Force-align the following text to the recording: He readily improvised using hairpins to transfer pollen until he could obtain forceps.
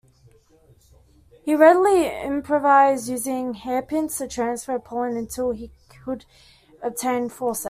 He 1.45 1.53
readily 1.53 2.07
improvised 2.07 3.07
using 3.07 3.53
hairpins 3.53 4.17
to 4.17 4.27
transfer 4.27 4.79
pollen 4.79 5.15
until 5.15 5.51
he 5.51 5.69
could 6.03 6.25
obtain 6.81 7.29
forceps. 7.29 7.59